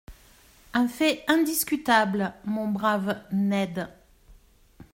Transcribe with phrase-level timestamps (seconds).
[0.73, 3.87] —Un fait indiscutable, mon brave Ned.